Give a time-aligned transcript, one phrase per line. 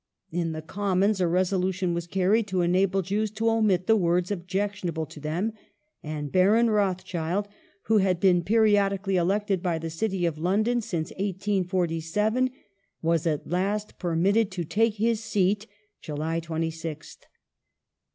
[0.31, 5.05] In the Commons, a resolution was carried to enable Jews to omit the words objectionable
[5.05, 5.53] to them
[6.01, 7.47] and Baron Rothschild,
[7.83, 12.49] who had been periodically elected by the City of London since 1847
[13.03, 15.67] was at last permitted to take his seat
[16.01, 17.17] (July 26th).